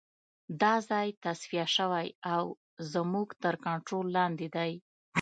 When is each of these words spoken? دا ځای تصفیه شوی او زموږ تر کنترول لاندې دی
دا 0.61 0.73
ځای 0.89 1.07
تصفیه 1.23 1.67
شوی 1.75 2.07
او 2.33 2.43
زموږ 2.93 3.27
تر 3.43 3.55
کنترول 3.65 4.07
لاندې 4.17 4.47
دی 4.55 4.71